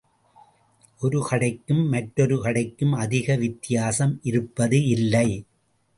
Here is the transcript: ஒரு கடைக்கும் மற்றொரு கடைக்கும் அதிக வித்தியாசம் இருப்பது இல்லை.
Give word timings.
ஒரு 1.01 1.19
கடைக்கும் 1.29 1.83
மற்றொரு 1.89 2.37
கடைக்கும் 2.43 2.95
அதிக 2.95 3.35
வித்தியாசம் 3.35 4.19
இருப்பது 4.23 4.85
இல்லை. 4.87 5.27